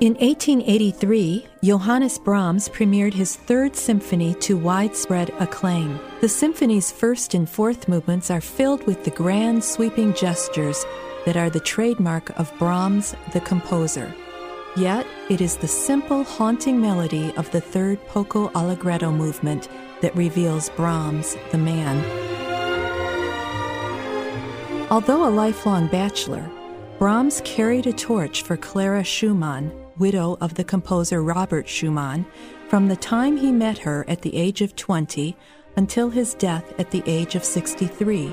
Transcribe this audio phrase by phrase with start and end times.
[0.00, 6.00] In 1883, Johannes Brahms premiered his third symphony to widespread acclaim.
[6.20, 10.84] The symphony's first and fourth movements are filled with the grand sweeping gestures
[11.26, 14.12] that are the trademark of Brahms, the composer.
[14.76, 19.68] Yet, it is the simple, haunting melody of the third poco allegretto movement
[20.00, 22.04] that reveals Brahms, the man.
[24.90, 26.50] Although a lifelong bachelor,
[26.98, 32.26] Brahms carried a torch for Clara Schumann, widow of the composer Robert Schumann,
[32.68, 35.36] from the time he met her at the age of 20
[35.76, 38.32] until his death at the age of 63.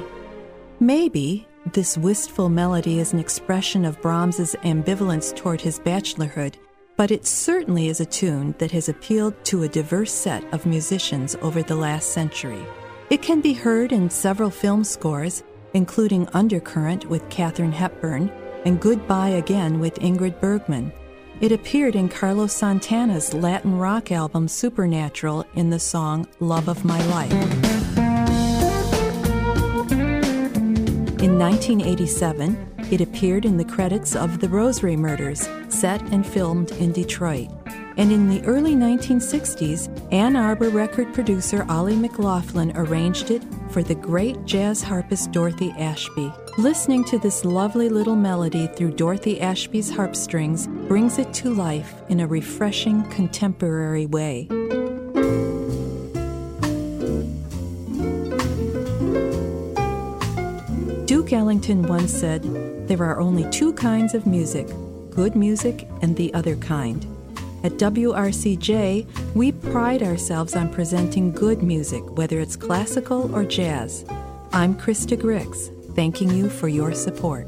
[0.79, 6.55] Maybe this wistful melody is an expression of Brahms's ambivalence toward his bachelorhood,
[6.97, 11.35] but it certainly is a tune that has appealed to a diverse set of musicians
[11.41, 12.65] over the last century.
[13.11, 15.43] It can be heard in several film scores,
[15.73, 18.29] including Undercurrent with Katharine Hepburn
[18.65, 20.91] and Goodbye Again with Ingrid Bergman.
[21.39, 27.03] It appeared in Carlos Santana's Latin rock album Supernatural in the song Love of My
[27.07, 27.31] Life.
[31.21, 36.91] In 1987, it appeared in the credits of The Rosary Murders, set and filmed in
[36.91, 37.60] Detroit.
[38.01, 43.93] And in the early 1960s, Ann Arbor record producer Ollie McLaughlin arranged it for the
[43.93, 46.33] great jazz harpist Dorothy Ashby.
[46.57, 51.93] Listening to this lovely little melody through Dorothy Ashby's harp strings brings it to life
[52.09, 54.45] in a refreshing contemporary way.
[61.05, 62.41] Duke Ellington once said,
[62.87, 64.67] There are only two kinds of music
[65.11, 67.05] good music and the other kind.
[67.63, 74.03] At WRCJ, we pride ourselves on presenting good music, whether it's classical or jazz.
[74.51, 77.47] I'm Krista Grix, thanking you for your support.